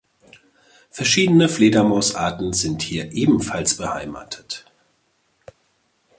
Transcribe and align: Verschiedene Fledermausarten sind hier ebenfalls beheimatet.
Verschiedene 0.89 1.47
Fledermausarten 1.47 2.53
sind 2.53 2.81
hier 2.81 3.11
ebenfalls 3.11 3.77
beheimatet. 3.77 4.65